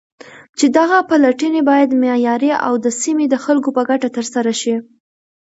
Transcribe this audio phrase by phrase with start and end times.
[0.57, 4.75] چې دغه پلټنې بايد معياري او د سيمې د خلكو په گټه ترسره شي.